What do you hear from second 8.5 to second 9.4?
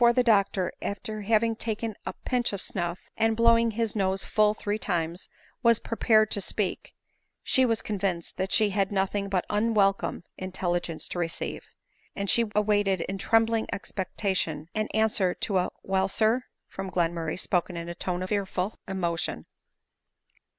she had nothing